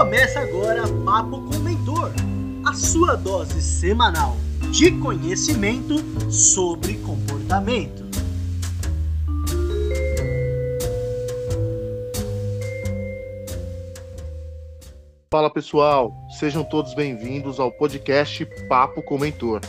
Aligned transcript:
Começa 0.00 0.40
agora 0.40 0.84
Papo 1.04 1.42
com 1.42 1.58
Mentor, 1.58 2.10
a 2.66 2.72
sua 2.72 3.16
dose 3.16 3.60
semanal 3.60 4.34
de 4.72 4.92
conhecimento 4.92 5.96
sobre 6.32 6.94
comportamento. 7.00 8.08
Fala 15.30 15.50
pessoal, 15.50 16.14
sejam 16.30 16.64
todos 16.64 16.94
bem-vindos 16.94 17.60
ao 17.60 17.70
podcast 17.70 18.46
Papo 18.70 19.02
com 19.02 19.18
Mentor. 19.18 19.60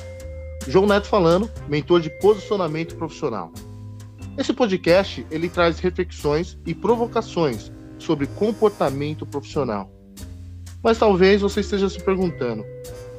João 0.65 0.87
Neto 0.87 1.07
falando, 1.07 1.51
mentor 1.67 1.99
de 1.99 2.09
posicionamento 2.21 2.95
profissional. 2.95 3.51
Esse 4.37 4.53
podcast 4.53 5.27
ele 5.29 5.49
traz 5.49 5.79
reflexões 5.79 6.57
e 6.65 6.73
provocações 6.73 7.69
sobre 7.99 8.27
comportamento 8.27 9.25
profissional. 9.25 9.91
Mas 10.83 10.97
talvez 10.97 11.41
você 11.41 11.59
esteja 11.61 11.89
se 11.89 12.01
perguntando: 12.01 12.65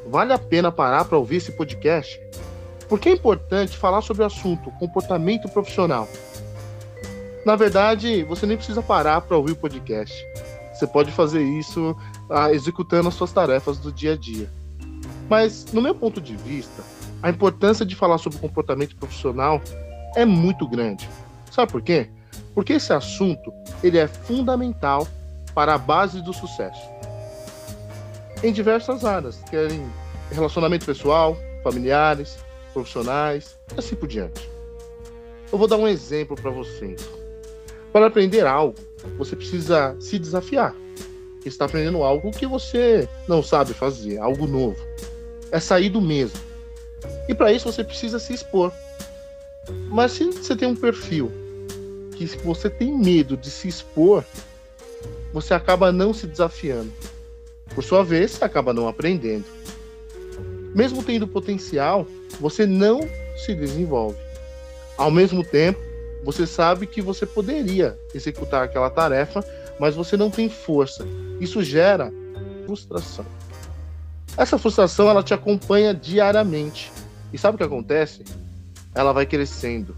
vale 0.06 0.32
a 0.32 0.38
pena 0.38 0.72
parar 0.72 1.04
para 1.04 1.18
ouvir 1.18 1.36
esse 1.36 1.52
podcast? 1.52 2.20
Por 2.88 2.98
que 2.98 3.08
é 3.08 3.12
importante 3.12 3.76
falar 3.76 4.02
sobre 4.02 4.22
o 4.22 4.26
assunto 4.26 4.70
comportamento 4.72 5.48
profissional? 5.48 6.08
Na 7.44 7.56
verdade, 7.56 8.22
você 8.24 8.46
nem 8.46 8.56
precisa 8.56 8.82
parar 8.82 9.20
para 9.22 9.36
ouvir 9.36 9.52
o 9.52 9.56
podcast. 9.56 10.14
Você 10.72 10.86
pode 10.86 11.10
fazer 11.10 11.42
isso 11.42 11.96
ah, 12.30 12.52
executando 12.52 13.08
as 13.08 13.14
suas 13.14 13.32
tarefas 13.32 13.78
do 13.78 13.92
dia 13.92 14.12
a 14.12 14.16
dia. 14.16 14.50
Mas, 15.28 15.66
no 15.72 15.80
meu 15.80 15.94
ponto 15.94 16.20
de 16.20 16.36
vista, 16.36 16.82
a 17.22 17.30
importância 17.30 17.86
de 17.86 17.96
falar 17.96 18.18
sobre 18.18 18.38
comportamento 18.38 18.96
profissional 18.96 19.60
é 20.14 20.24
muito 20.24 20.68
grande. 20.68 21.08
Sabe 21.50 21.72
por 21.72 21.82
quê? 21.82 22.10
Porque 22.54 22.74
esse 22.74 22.92
assunto 22.92 23.52
ele 23.82 23.98
é 23.98 24.06
fundamental 24.06 25.06
para 25.54 25.74
a 25.74 25.78
base 25.78 26.20
do 26.22 26.32
sucesso. 26.32 26.82
Em 28.42 28.52
diversas 28.52 29.04
áreas, 29.04 29.38
querem 29.48 29.86
relacionamento 30.32 30.84
pessoal, 30.84 31.38
familiares, 31.62 32.38
profissionais, 32.72 33.56
e 33.72 33.78
assim 33.78 33.94
por 33.94 34.08
diante. 34.08 34.50
Eu 35.52 35.58
vou 35.58 35.68
dar 35.68 35.76
um 35.76 35.86
exemplo 35.86 36.34
para 36.34 36.50
vocês. 36.50 37.08
Para 37.92 38.06
aprender 38.06 38.44
algo, 38.44 38.74
você 39.16 39.36
precisa 39.36 39.94
se 40.00 40.18
desafiar. 40.18 40.74
Está 41.44 41.66
aprendendo 41.66 42.02
algo 42.02 42.32
que 42.32 42.44
você 42.44 43.08
não 43.28 43.44
sabe 43.44 43.74
fazer, 43.74 44.18
algo 44.18 44.48
novo. 44.48 44.78
É 45.52 45.60
sair 45.60 45.90
do 45.90 46.00
mesmo. 46.00 46.40
E 47.28 47.34
para 47.34 47.52
isso 47.52 47.70
você 47.70 47.84
precisa 47.84 48.18
se 48.18 48.32
expor. 48.32 48.72
Mas 49.88 50.12
se 50.12 50.24
você 50.24 50.56
tem 50.56 50.66
um 50.66 50.74
perfil 50.74 51.30
que 52.16 52.26
você 52.38 52.68
tem 52.68 52.92
medo 52.92 53.36
de 53.36 53.50
se 53.50 53.68
expor, 53.68 54.24
você 55.32 55.54
acaba 55.54 55.92
não 55.92 56.12
se 56.12 56.26
desafiando. 56.26 56.92
Por 57.74 57.82
sua 57.82 58.04
vez, 58.04 58.42
acaba 58.42 58.72
não 58.72 58.86
aprendendo. 58.86 59.44
Mesmo 60.74 61.02
tendo 61.02 61.26
potencial, 61.26 62.06
você 62.40 62.66
não 62.66 63.00
se 63.44 63.54
desenvolve. 63.54 64.16
Ao 64.96 65.10
mesmo 65.10 65.44
tempo, 65.44 65.80
você 66.24 66.46
sabe 66.46 66.86
que 66.86 67.02
você 67.02 67.26
poderia 67.26 67.98
executar 68.14 68.64
aquela 68.64 68.90
tarefa, 68.90 69.44
mas 69.80 69.94
você 69.94 70.16
não 70.16 70.30
tem 70.30 70.48
força. 70.48 71.04
Isso 71.40 71.62
gera 71.62 72.12
frustração. 72.64 73.26
Essa 74.36 74.58
frustração 74.58 75.08
ela 75.08 75.22
te 75.22 75.34
acompanha 75.34 75.94
diariamente. 75.94 76.92
E 77.32 77.38
sabe 77.38 77.54
o 77.54 77.58
que 77.58 77.64
acontece? 77.64 78.22
Ela 78.94 79.12
vai 79.12 79.26
crescendo. 79.26 79.96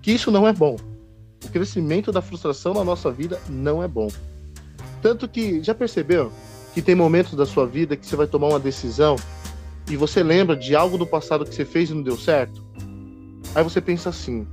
Que 0.00 0.12
isso 0.12 0.30
não 0.30 0.46
é 0.46 0.52
bom. 0.52 0.76
O 1.44 1.48
crescimento 1.48 2.10
da 2.10 2.22
frustração 2.22 2.74
na 2.74 2.82
nossa 2.82 3.10
vida 3.10 3.40
não 3.48 3.82
é 3.82 3.88
bom. 3.88 4.08
Tanto 5.02 5.28
que, 5.28 5.62
já 5.62 5.74
percebeu 5.74 6.32
que 6.76 6.82
tem 6.82 6.94
momentos 6.94 7.32
da 7.32 7.46
sua 7.46 7.66
vida 7.66 7.96
que 7.96 8.04
você 8.04 8.14
vai 8.14 8.26
tomar 8.26 8.48
uma 8.48 8.60
decisão 8.60 9.16
e 9.88 9.96
você 9.96 10.22
lembra 10.22 10.54
de 10.54 10.76
algo 10.76 10.98
do 10.98 11.06
passado 11.06 11.46
que 11.46 11.54
você 11.54 11.64
fez 11.64 11.88
e 11.88 11.94
não 11.94 12.02
deu 12.02 12.18
certo? 12.18 12.62
Aí 13.54 13.64
você 13.64 13.80
pensa 13.80 14.10
assim: 14.10 14.46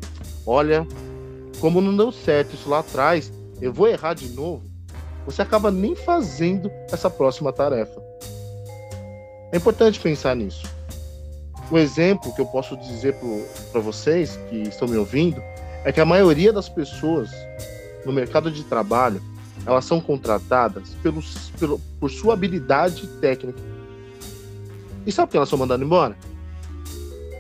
olha, 0.48 0.88
como 1.60 1.82
não 1.82 1.98
deu 1.98 2.14
certo 2.14 2.54
isso 2.54 2.70
lá 2.70 2.80
atrás, 2.80 3.30
eu 3.60 3.74
vou 3.74 3.90
errar 3.90 4.14
de 4.14 4.30
novo. 4.30 4.64
Você 5.26 5.42
acaba 5.42 5.70
nem 5.70 5.98
fazendo 5.98 6.72
essa 6.90 7.10
próxima 7.10 7.52
tarefa. 7.52 8.02
É 9.52 9.58
importante 9.58 10.00
pensar 10.00 10.34
nisso. 10.34 10.66
O 11.70 11.78
exemplo 11.78 12.34
que 12.34 12.40
eu 12.40 12.46
posso 12.46 12.78
dizer 12.78 13.18
para 13.70 13.82
vocês 13.82 14.40
que 14.50 14.62
estão 14.62 14.88
me 14.88 14.96
ouvindo 14.96 15.44
é 15.84 15.92
que 15.92 16.00
a 16.00 16.06
maioria 16.06 16.54
das 16.54 16.70
pessoas 16.70 17.30
no 18.06 18.14
mercado 18.14 18.50
de 18.50 18.64
trabalho 18.64 19.22
elas 19.66 19.86
são 19.86 20.02
contratadas 20.02 20.90
pelos, 21.02 21.52
pelo, 21.60 21.80
por 22.00 22.10
sua 22.10 22.34
habilidade 22.34 23.08
técnica. 23.22 23.60
E 25.06 25.12
sabe 25.12 25.28
por 25.28 25.32
que 25.32 25.38
elas 25.38 25.50
são 25.50 25.60
mandadas 25.60 25.86
embora? 25.86 26.18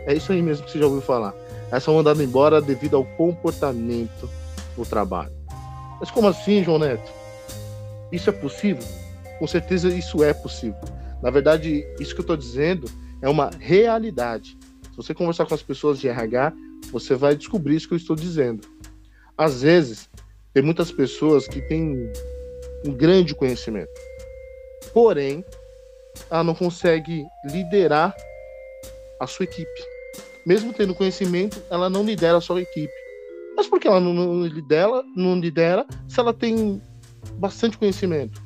É 0.05 0.13
isso 0.13 0.31
aí 0.31 0.41
mesmo 0.41 0.65
que 0.65 0.71
você 0.71 0.79
já 0.79 0.85
ouviu 0.85 1.01
falar. 1.01 1.33
Elas 1.69 1.83
são 1.83 1.95
mandadas 1.95 2.21
embora 2.21 2.61
devido 2.61 2.95
ao 2.95 3.05
comportamento 3.05 4.29
no 4.77 4.85
trabalho. 4.85 5.31
Mas 5.99 6.11
como 6.11 6.27
assim, 6.27 6.63
João 6.63 6.79
Neto? 6.79 7.11
Isso 8.11 8.29
é 8.29 8.33
possível? 8.33 8.83
Com 9.39 9.47
certeza 9.47 9.89
isso 9.89 10.23
é 10.23 10.33
possível. 10.33 10.79
Na 11.21 11.29
verdade, 11.29 11.85
isso 11.99 12.13
que 12.13 12.19
eu 12.19 12.23
estou 12.23 12.37
dizendo 12.37 12.89
é 13.21 13.29
uma 13.29 13.49
realidade. 13.59 14.57
Se 14.91 14.97
você 14.97 15.13
conversar 15.13 15.45
com 15.45 15.55
as 15.55 15.63
pessoas 15.63 15.99
de 15.99 16.07
RH, 16.07 16.53
você 16.91 17.15
vai 17.15 17.35
descobrir 17.35 17.75
isso 17.75 17.87
que 17.87 17.93
eu 17.93 17.97
estou 17.97 18.15
dizendo. 18.15 18.67
Às 19.37 19.61
vezes, 19.61 20.09
tem 20.53 20.61
muitas 20.61 20.91
pessoas 20.91 21.47
que 21.47 21.61
têm 21.61 22.11
um 22.85 22.91
grande 22.91 23.33
conhecimento, 23.33 23.91
porém, 24.93 25.43
ela 26.29 26.43
não 26.43 26.53
consegue 26.53 27.25
liderar 27.45 28.15
a 29.19 29.27
sua 29.27 29.45
equipe. 29.45 29.93
Mesmo 30.45 30.73
tendo 30.73 30.93
conhecimento, 30.93 31.61
ela 31.69 31.89
não 31.89 32.03
lidera 32.03 32.37
a 32.37 32.41
sua 32.41 32.61
equipe. 32.61 32.93
Mas 33.55 33.67
por 33.67 33.79
que 33.79 33.87
ela 33.87 33.99
não, 33.99 34.45
lidera, 34.45 35.03
não 35.15 35.39
lidera 35.39 35.85
se 36.07 36.19
ela 36.19 36.33
tem 36.33 36.81
bastante 37.35 37.77
conhecimento? 37.77 38.41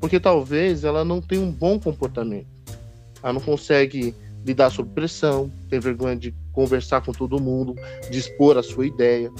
Porque 0.00 0.18
talvez 0.18 0.84
ela 0.84 1.04
não 1.04 1.20
tenha 1.20 1.40
um 1.40 1.52
bom 1.52 1.78
comportamento. 1.78 2.48
Ela 3.22 3.34
não 3.34 3.40
consegue 3.40 4.14
lidar 4.44 4.70
sob 4.70 4.90
pressão, 4.90 5.50
tem 5.70 5.78
vergonha 5.78 6.16
de 6.16 6.34
conversar 6.52 7.02
com 7.02 7.12
todo 7.12 7.40
mundo, 7.40 7.74
de 8.10 8.18
expor 8.18 8.58
a 8.58 8.62
sua 8.62 8.86
ideia. 8.86 9.30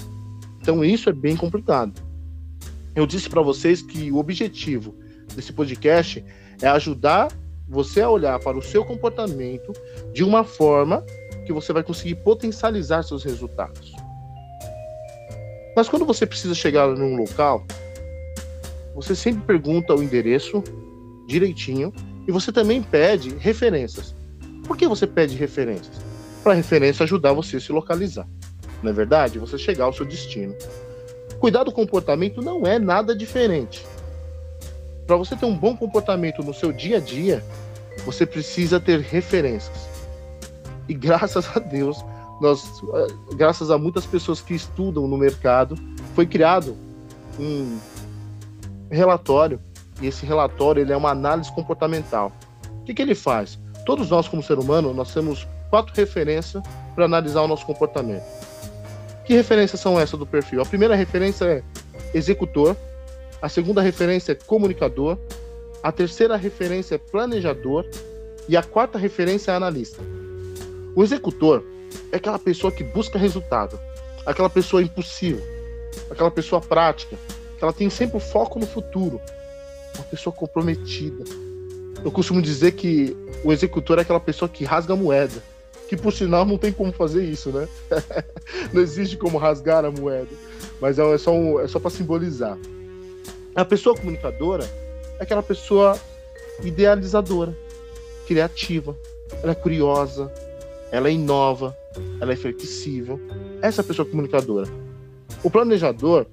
Então 0.63 0.83
isso 0.83 1.09
é 1.09 1.13
bem 1.13 1.35
complicado. 1.35 2.01
Eu 2.95 3.05
disse 3.05 3.29
para 3.29 3.41
vocês 3.41 3.81
que 3.81 4.09
o 4.09 4.17
objetivo 4.17 4.95
desse 5.35 5.51
podcast 5.51 6.23
é 6.61 6.67
ajudar 6.67 7.27
você 7.67 7.99
a 7.99 8.09
olhar 8.09 8.39
para 8.39 8.57
o 8.57 8.61
seu 8.61 8.85
comportamento 8.85 9.73
de 10.13 10.23
uma 10.23 10.45
forma 10.45 11.05
que 11.45 11.51
você 11.51 11.73
vai 11.73 11.83
conseguir 11.83 12.15
potencializar 12.15 13.03
seus 13.03 13.25
resultados. 13.25 13.91
Mas 15.75 15.89
quando 15.89 16.05
você 16.05 16.25
precisa 16.25 16.55
chegar 16.55 16.87
num 16.87 17.17
local, 17.17 17.65
você 18.95 19.13
sempre 19.13 19.43
pergunta 19.43 19.93
o 19.93 20.01
endereço 20.01 20.63
direitinho 21.27 21.91
e 22.25 22.31
você 22.31 22.53
também 22.53 22.81
pede 22.81 23.35
referências. 23.35 24.15
Por 24.65 24.77
que 24.77 24.87
você 24.87 25.05
pede 25.05 25.35
referências? 25.35 25.97
Para 26.41 26.53
a 26.53 26.55
referência 26.55 27.03
ajudar 27.03 27.33
você 27.33 27.57
a 27.57 27.59
se 27.59 27.73
localizar. 27.73 28.27
Não 28.83 28.91
é 28.91 28.93
verdade? 28.93 29.39
Você 29.39 29.57
chegar 29.57 29.85
ao 29.85 29.93
seu 29.93 30.05
destino. 30.05 30.53
Cuidar 31.39 31.63
do 31.63 31.71
comportamento 31.71 32.41
não 32.41 32.67
é 32.67 32.77
nada 32.77 33.15
diferente. 33.15 33.85
Para 35.07 35.15
você 35.15 35.35
ter 35.35 35.45
um 35.45 35.55
bom 35.55 35.75
comportamento 35.75 36.43
no 36.43 36.53
seu 36.53 36.71
dia 36.71 36.97
a 36.97 36.99
dia, 36.99 37.43
você 38.05 38.25
precisa 38.25 38.79
ter 38.79 38.99
referências. 38.99 39.89
E 40.87 40.93
graças 40.93 41.45
a 41.55 41.59
Deus, 41.59 42.03
nós, 42.41 42.81
graças 43.35 43.71
a 43.71 43.77
muitas 43.77 44.05
pessoas 44.05 44.41
que 44.41 44.53
estudam 44.53 45.07
no 45.07 45.17
mercado, 45.17 45.75
foi 46.13 46.25
criado 46.25 46.75
um 47.39 47.77
relatório. 48.91 49.59
E 50.01 50.07
esse 50.07 50.25
relatório 50.25 50.81
ele 50.81 50.91
é 50.91 50.97
uma 50.97 51.11
análise 51.11 51.51
comportamental. 51.53 52.31
O 52.81 52.83
que, 52.83 52.93
que 52.93 53.01
ele 53.01 53.15
faz? 53.15 53.57
Todos 53.85 54.09
nós, 54.09 54.27
como 54.27 54.43
ser 54.43 54.59
humano, 54.59 54.93
nós 54.93 55.13
temos 55.13 55.47
quatro 55.69 55.93
referências 55.95 56.63
para 56.95 57.05
analisar 57.05 57.41
o 57.41 57.47
nosso 57.47 57.65
comportamento. 57.65 58.42
Que 59.25 59.33
referências 59.33 59.79
são 59.79 59.99
essas 59.99 60.19
do 60.19 60.25
perfil? 60.25 60.61
A 60.61 60.65
primeira 60.65 60.95
referência 60.95 61.45
é 61.45 61.63
executor, 62.13 62.75
a 63.41 63.49
segunda 63.49 63.81
referência 63.81 64.33
é 64.33 64.35
comunicador, 64.35 65.17
a 65.81 65.91
terceira 65.91 66.35
referência 66.35 66.95
é 66.95 66.97
planejador 66.97 67.85
e 68.47 68.57
a 68.57 68.63
quarta 68.63 68.97
referência 68.97 69.51
é 69.51 69.55
analista. 69.55 70.01
O 70.95 71.03
executor 71.03 71.63
é 72.11 72.17
aquela 72.17 72.39
pessoa 72.39 72.71
que 72.71 72.83
busca 72.83 73.17
resultado, 73.17 73.79
aquela 74.25 74.49
pessoa 74.49 74.81
impulsiva, 74.81 75.41
aquela 76.09 76.31
pessoa 76.31 76.61
prática, 76.61 77.17
que 77.57 77.63
ela 77.63 77.73
tem 77.73 77.89
sempre 77.89 78.17
o 78.17 78.19
foco 78.19 78.59
no 78.59 78.65
futuro, 78.65 79.21
uma 79.95 80.03
pessoa 80.05 80.33
comprometida, 80.33 81.23
eu 82.03 82.11
costumo 82.11 82.41
dizer 82.41 82.73
que 82.73 83.15
o 83.43 83.51
executor 83.53 83.97
é 83.97 84.01
aquela 84.01 84.19
pessoa 84.19 84.49
que 84.49 84.65
rasga 84.65 84.93
a 84.93 84.95
moeda. 84.95 85.41
Que 85.89 85.97
por 85.97 86.13
sinal 86.13 86.45
não 86.45 86.57
tem 86.57 86.71
como 86.71 86.91
fazer 86.91 87.23
isso, 87.23 87.49
né? 87.51 87.67
não 88.73 88.81
existe 88.81 89.17
como 89.17 89.37
rasgar 89.37 89.85
a 89.85 89.91
moeda. 89.91 90.29
Mas 90.81 90.97
é 90.97 91.17
só, 91.17 91.31
um, 91.31 91.59
é 91.59 91.67
só 91.67 91.79
para 91.79 91.91
simbolizar. 91.91 92.57
A 93.55 93.63
pessoa 93.63 93.95
comunicadora 93.95 94.63
é 94.63 94.83
é 95.19 95.23
aquela 95.23 95.43
pessoa 95.43 95.97
idealizadora, 96.63 97.57
criativa, 98.27 98.97
ela 99.41 99.53
é 99.53 99.55
curiosa, 99.55 100.31
ela 100.91 101.07
é 101.07 101.11
inova, 101.11 101.75
ela 102.19 102.33
é 102.33 102.35
flexível. 102.35 103.19
Essa 103.61 103.81
é 103.81 103.83
a 103.83 103.87
pessoa 103.87 104.05
comunicadora. 104.05 104.67
O 105.41 105.49
planejador, 105.49 106.25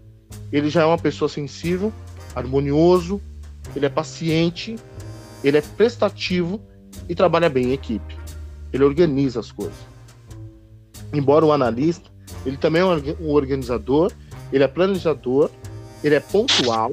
ele 0.53 0.69
já 0.69 0.83
é 0.83 0.85
uma 0.85 0.99
pessoa 0.99 1.29
sensível, 1.29 1.93
harmonioso, 2.35 3.21
ele 3.75 3.87
é 3.87 3.89
paciente, 3.89 4.77
ele 5.45 5.59
é 5.59 5.63
prestativo 5.63 6.61
e 7.09 7.15
trabalha 7.15 7.49
bem 7.49 7.69
em 7.69 7.73
equipe. 7.73 8.20
Ele 8.73 8.85
organiza 8.85 9.41
as 9.41 9.51
coisas. 9.51 9.75
Embora 11.13 11.45
o 11.45 11.53
analista, 11.53 12.11
ele 12.47 12.57
também 12.57 12.83
é 12.83 12.85
um 12.85 13.31
organizador, 13.31 14.13
ele 14.53 14.65
é 14.65 14.69
planejador, 14.69 15.51
ele 16.03 16.15
é 16.15 16.21
pontual, 16.21 16.93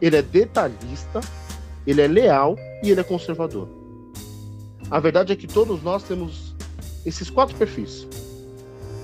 ele 0.00 0.16
é 0.16 0.22
detalhista, 0.22 1.20
ele 1.86 2.00
é 2.00 2.08
leal 2.08 2.56
e 2.82 2.90
ele 2.90 3.00
é 3.00 3.04
conservador. 3.04 3.68
A 4.90 5.00
verdade 5.00 5.32
é 5.32 5.36
que 5.36 5.46
todos 5.46 5.82
nós 5.82 6.02
temos 6.02 6.54
esses 7.06 7.30
quatro 7.30 7.56
perfis, 7.56 8.06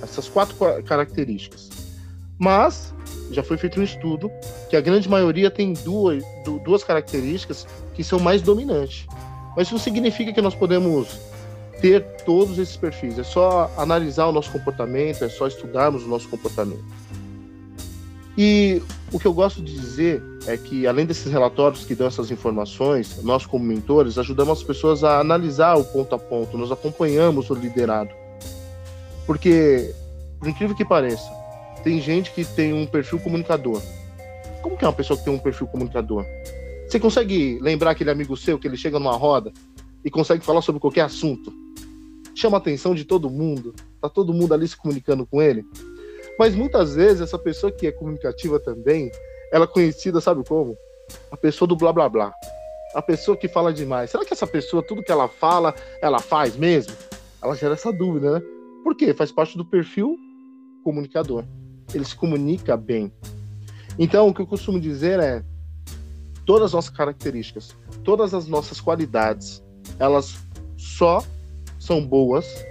essas 0.02 0.28
quatro 0.28 0.56
características. 0.84 1.70
Mas 2.38 2.94
já 3.30 3.42
foi 3.42 3.56
feito 3.56 3.80
um 3.80 3.82
estudo 3.82 4.30
que 4.70 4.76
a 4.76 4.80
grande 4.80 5.08
maioria 5.08 5.50
tem 5.50 5.72
duas, 5.72 6.22
duas 6.64 6.84
características 6.84 7.66
que 7.94 8.04
são 8.04 8.18
mais 8.18 8.42
dominantes. 8.42 9.06
Mas 9.56 9.68
isso 9.68 9.78
significa 9.78 10.32
que 10.32 10.40
nós 10.40 10.54
podemos 10.54 11.08
ter 11.80 12.02
todos 12.24 12.58
esses 12.58 12.76
perfis. 12.76 13.18
É 13.18 13.22
só 13.22 13.70
analisar 13.76 14.26
o 14.26 14.32
nosso 14.32 14.50
comportamento, 14.50 15.24
é 15.24 15.28
só 15.28 15.46
estudarmos 15.46 16.04
o 16.04 16.08
nosso 16.08 16.28
comportamento. 16.28 16.84
E 18.36 18.80
o 19.12 19.18
que 19.18 19.26
eu 19.26 19.32
gosto 19.32 19.60
de 19.60 19.72
dizer 19.74 20.22
é 20.46 20.56
que, 20.56 20.86
além 20.86 21.04
desses 21.04 21.30
relatórios 21.32 21.84
que 21.84 21.94
dão 21.94 22.06
essas 22.06 22.30
informações, 22.30 23.20
nós, 23.24 23.44
como 23.44 23.64
mentores, 23.64 24.16
ajudamos 24.16 24.58
as 24.58 24.64
pessoas 24.64 25.02
a 25.02 25.18
analisar 25.18 25.74
o 25.76 25.84
ponto 25.84 26.14
a 26.14 26.18
ponto, 26.18 26.56
nós 26.56 26.70
acompanhamos 26.70 27.50
o 27.50 27.54
liderado. 27.54 28.10
Porque, 29.26 29.92
por 30.38 30.48
incrível 30.48 30.76
que 30.76 30.84
pareça, 30.84 31.28
tem 31.82 32.00
gente 32.00 32.30
que 32.30 32.44
tem 32.44 32.72
um 32.72 32.86
perfil 32.86 33.18
comunicador. 33.18 33.82
Como 34.62 34.76
que 34.76 34.84
é 34.84 34.88
uma 34.88 34.94
pessoa 34.94 35.18
que 35.18 35.24
tem 35.24 35.34
um 35.34 35.38
perfil 35.38 35.66
comunicador? 35.66 36.24
Você 36.88 37.00
consegue 37.00 37.58
lembrar 37.60 37.90
aquele 37.90 38.10
amigo 38.10 38.36
seu 38.36 38.56
que 38.56 38.68
ele 38.68 38.76
chega 38.76 39.00
numa 39.00 39.16
roda 39.16 39.52
e 40.04 40.10
consegue 40.10 40.44
falar 40.44 40.62
sobre 40.62 40.80
qualquer 40.80 41.02
assunto? 41.02 41.52
Chama 42.38 42.56
a 42.56 42.60
atenção 42.60 42.94
de 42.94 43.04
todo 43.04 43.28
mundo, 43.30 43.74
tá 44.00 44.08
todo 44.08 44.32
mundo 44.32 44.54
ali 44.54 44.66
se 44.68 44.76
comunicando 44.76 45.26
com 45.26 45.42
ele. 45.42 45.64
Mas 46.38 46.54
muitas 46.54 46.94
vezes 46.94 47.20
essa 47.20 47.38
pessoa 47.38 47.72
que 47.72 47.86
é 47.86 47.92
comunicativa 47.92 48.60
também, 48.60 49.10
ela 49.52 49.64
é 49.64 49.68
conhecida, 49.68 50.20
sabe 50.20 50.44
como? 50.46 50.76
A 51.30 51.36
pessoa 51.36 51.66
do 51.66 51.76
blá 51.76 51.92
blá 51.92 52.08
blá. 52.08 52.32
A 52.94 53.02
pessoa 53.02 53.36
que 53.36 53.48
fala 53.48 53.72
demais. 53.72 54.10
Será 54.10 54.24
que 54.24 54.32
essa 54.32 54.46
pessoa, 54.46 54.82
tudo 54.82 55.02
que 55.02 55.12
ela 55.12 55.28
fala, 55.28 55.74
ela 56.00 56.20
faz 56.20 56.56
mesmo? 56.56 56.94
Ela 57.42 57.54
gera 57.56 57.74
essa 57.74 57.92
dúvida, 57.92 58.38
né? 58.38 58.42
Por 58.84 58.94
quê? 58.96 59.12
Faz 59.12 59.32
parte 59.32 59.56
do 59.56 59.64
perfil 59.64 60.16
comunicador 60.84 61.44
ele 61.94 62.04
se 62.04 62.14
comunica 62.14 62.76
bem. 62.76 63.12
Então, 63.98 64.28
o 64.28 64.34
que 64.34 64.40
eu 64.40 64.46
costumo 64.46 64.80
dizer 64.80 65.20
é: 65.20 65.44
todas 66.44 66.66
as 66.66 66.72
nossas 66.72 66.90
características, 66.90 67.74
todas 68.04 68.34
as 68.34 68.46
nossas 68.46 68.80
qualidades, 68.80 69.62
elas 69.98 70.36
só 70.76 71.22
são 71.88 72.06
boas 72.06 72.64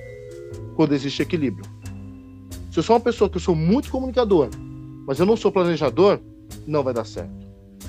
quando 0.76 0.94
existe 0.94 1.22
equilíbrio. 1.22 1.66
Se 2.72 2.80
eu 2.80 2.84
sou 2.84 2.96
uma 2.96 3.02
pessoa 3.02 3.30
que 3.30 3.38
eu 3.38 3.42
sou 3.42 3.56
muito 3.56 3.90
comunicador, 3.90 4.50
mas 5.08 5.20
eu 5.20 5.26
não 5.26 5.36
sou 5.36 5.52
planejador, 5.52 6.20
não 6.68 6.84
vai 6.84 6.94
dar 6.94 7.06
certo. 7.06 7.32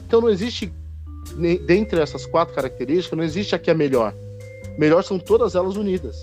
Então 0.06 0.20
não 0.20 0.30
existe 0.30 0.72
dentre 1.66 2.00
essas 2.00 2.24
quatro 2.24 2.54
características, 2.54 3.16
não 3.16 3.24
existe 3.24 3.54
a 3.54 3.58
que 3.58 3.70
é 3.70 3.74
melhor. 3.74 4.14
Melhor 4.78 5.04
são 5.04 5.18
todas 5.18 5.54
elas 5.54 5.76
unidas. 5.76 6.16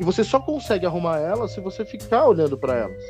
E 0.00 0.04
você 0.04 0.24
só 0.24 0.40
consegue 0.40 0.86
arrumar 0.86 1.18
elas 1.18 1.52
se 1.52 1.60
você 1.60 1.84
ficar 1.84 2.26
olhando 2.26 2.56
para 2.56 2.74
elas 2.74 3.04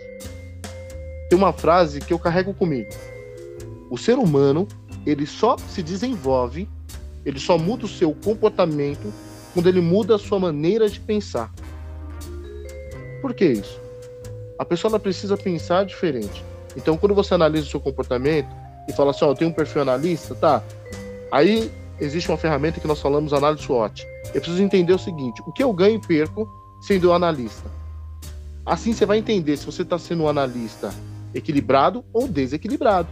tem 1.31 1.39
uma 1.39 1.53
frase 1.53 2.01
que 2.01 2.13
eu 2.13 2.19
carrego 2.19 2.53
comigo. 2.53 2.91
O 3.89 3.97
ser 3.97 4.19
humano, 4.19 4.67
ele 5.07 5.25
só 5.27 5.57
se 5.57 5.81
desenvolve, 5.81 6.69
ele 7.25 7.39
só 7.39 7.57
muda 7.57 7.85
o 7.85 7.89
seu 7.89 8.13
comportamento 8.13 9.13
quando 9.53 9.69
ele 9.69 9.81
muda 9.81 10.15
a 10.15 10.19
sua 10.19 10.39
maneira 10.39 10.89
de 10.89 11.01
pensar. 11.01 11.53
Por 13.21 13.35
que 13.35 13.45
isso? 13.45 13.81
A 14.59 14.65
pessoa 14.65 14.99
precisa 14.99 15.37
pensar 15.37 15.85
diferente. 15.85 16.45
Então, 16.77 16.97
quando 16.97 17.15
você 17.15 17.35
analisa 17.35 17.67
o 17.67 17.71
seu 17.71 17.81
comportamento 17.81 18.49
e 18.89 18.93
fala 18.93 19.11
assim, 19.11 19.25
ó, 19.25 19.29
oh, 19.29 19.31
eu 19.33 19.35
tenho 19.35 19.51
um 19.51 19.55
perfil 19.55 19.83
analista, 19.83 20.35
tá? 20.35 20.63
Aí 21.31 21.71
existe 22.01 22.31
uma 22.31 22.39
ferramenta 22.39 22.81
que 22.81 22.87
nós 22.87 23.01
falamos 23.01 23.33
análise 23.33 23.63
SWOT. 23.65 24.07
Eu 24.35 24.41
preciso 24.41 24.63
entender 24.63 24.93
o 24.93 24.99
seguinte: 24.99 25.43
o 25.47 25.53
que 25.53 25.63
eu 25.63 25.73
ganho 25.73 25.97
e 25.97 26.07
perco 26.07 26.49
sendo 26.83 27.13
analista? 27.13 27.71
Assim 28.65 28.93
você 28.93 29.07
vai 29.07 29.19
entender 29.19 29.57
se 29.57 29.67
você 29.67 29.83
está 29.83 29.99
sendo 29.99 30.25
um 30.25 30.29
analista 30.29 30.93
equilibrado 31.35 32.05
ou 32.13 32.27
desequilibrado. 32.27 33.09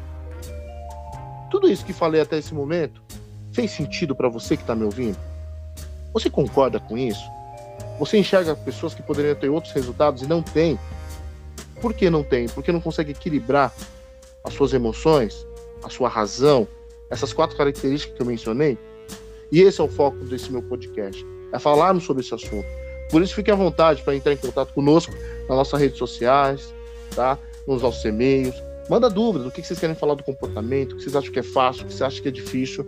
Tudo 1.50 1.68
isso 1.68 1.84
que 1.84 1.92
falei 1.92 2.20
até 2.20 2.38
esse 2.38 2.54
momento 2.54 3.02
fez 3.52 3.70
sentido 3.70 4.14
para 4.14 4.28
você 4.28 4.56
que 4.56 4.62
está 4.62 4.74
me 4.74 4.84
ouvindo? 4.84 5.16
Você 6.12 6.30
concorda 6.30 6.80
com 6.80 6.96
isso? 6.96 7.24
Você 7.98 8.18
enxerga 8.18 8.54
pessoas 8.54 8.94
que 8.94 9.02
poderiam 9.02 9.34
ter 9.34 9.48
outros 9.48 9.72
resultados 9.72 10.22
e 10.22 10.26
não 10.26 10.42
tem? 10.42 10.78
Por 11.80 11.92
que 11.92 12.08
não 12.08 12.22
tem? 12.22 12.48
Porque 12.48 12.72
não 12.72 12.80
consegue 12.80 13.12
equilibrar 13.12 13.72
as 14.44 14.54
suas 14.54 14.72
emoções, 14.72 15.46
a 15.82 15.90
sua 15.90 16.08
razão, 16.08 16.66
essas 17.10 17.32
quatro 17.32 17.56
características 17.56 18.16
que 18.16 18.22
eu 18.22 18.26
mencionei? 18.26 18.78
E 19.50 19.60
esse 19.62 19.80
é 19.80 19.84
o 19.84 19.88
foco 19.88 20.16
desse 20.24 20.50
meu 20.50 20.62
podcast, 20.62 21.24
é 21.52 21.58
falarmos 21.58 22.04
sobre 22.04 22.22
esse 22.22 22.34
assunto. 22.34 22.66
Por 23.10 23.22
isso, 23.22 23.34
fique 23.34 23.50
à 23.50 23.54
vontade 23.54 24.02
para 24.02 24.14
entrar 24.14 24.32
em 24.32 24.36
contato 24.36 24.72
conosco 24.74 25.12
nas 25.48 25.56
nossas 25.56 25.80
redes 25.80 25.98
sociais, 25.98 26.74
tá? 27.14 27.38
nos 27.66 27.82
nossos 27.82 28.04
e-mails. 28.04 28.54
Manda 28.88 29.10
dúvidas 29.10 29.46
do 29.46 29.50
que 29.50 29.62
vocês 29.62 29.78
querem 29.78 29.94
falar 29.94 30.14
do 30.14 30.22
comportamento, 30.22 30.92
o 30.92 30.96
que 30.96 31.02
vocês 31.02 31.16
acham 31.16 31.32
que 31.32 31.38
é 31.38 31.42
fácil, 31.42 31.82
o 31.82 31.86
que 31.86 31.92
vocês 31.92 32.02
acham 32.02 32.22
que 32.22 32.28
é 32.28 32.32
difícil. 32.32 32.86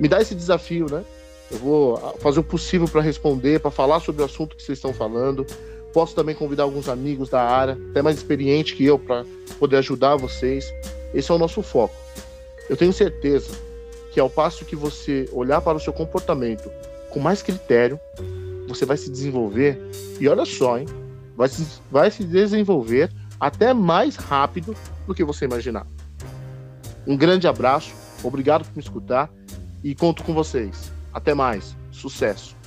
Me 0.00 0.08
dá 0.08 0.20
esse 0.20 0.34
desafio, 0.34 0.86
né? 0.90 1.04
Eu 1.50 1.58
vou 1.58 1.96
fazer 2.18 2.40
o 2.40 2.44
possível 2.44 2.86
para 2.86 3.00
responder, 3.00 3.60
para 3.60 3.70
falar 3.70 4.00
sobre 4.00 4.22
o 4.22 4.24
assunto 4.24 4.56
que 4.56 4.62
vocês 4.62 4.78
estão 4.78 4.92
falando. 4.92 5.46
Posso 5.92 6.14
também 6.14 6.34
convidar 6.34 6.64
alguns 6.64 6.88
amigos 6.88 7.28
da 7.28 7.42
área, 7.42 7.78
até 7.90 8.02
mais 8.02 8.16
experientes 8.16 8.74
que 8.74 8.84
eu, 8.84 8.98
para 8.98 9.24
poder 9.58 9.76
ajudar 9.76 10.16
vocês. 10.16 10.72
Esse 11.14 11.30
é 11.30 11.34
o 11.34 11.38
nosso 11.38 11.62
foco. 11.62 11.94
Eu 12.68 12.76
tenho 12.76 12.92
certeza 12.92 13.50
que 14.12 14.20
ao 14.20 14.28
passo 14.28 14.64
que 14.64 14.76
você 14.76 15.28
olhar 15.32 15.60
para 15.60 15.78
o 15.78 15.80
seu 15.80 15.92
comportamento 15.92 16.70
com 17.10 17.18
mais 17.18 17.42
critério, 17.42 17.98
você 18.66 18.84
vai 18.84 18.96
se 18.96 19.10
desenvolver. 19.10 19.78
E 20.20 20.28
olha 20.28 20.44
só, 20.44 20.78
hein? 20.78 20.86
Vai 21.34 21.48
se, 21.48 21.66
vai 21.90 22.10
se 22.10 22.24
desenvolver 22.24 23.10
até 23.40 23.72
mais 23.72 24.16
rápido 24.16 24.76
do 25.06 25.14
que 25.14 25.24
você 25.24 25.46
imaginar. 25.46 25.86
Um 27.06 27.16
grande 27.16 27.48
abraço, 27.48 27.94
obrigado 28.22 28.64
por 28.66 28.76
me 28.76 28.82
escutar 28.82 29.30
e 29.82 29.94
conto 29.94 30.22
com 30.22 30.34
vocês. 30.34 30.97
Até 31.18 31.34
mais, 31.34 31.76
sucesso! 31.90 32.57